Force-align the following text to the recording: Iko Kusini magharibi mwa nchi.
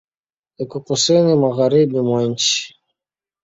Iko 0.63 0.77
Kusini 0.85 1.31
magharibi 1.43 1.97
mwa 2.07 2.19
nchi. 2.29 2.55